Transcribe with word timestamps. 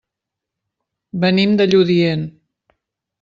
Venim 1.25 1.53
de 1.59 1.67
Lludient. 1.73 2.25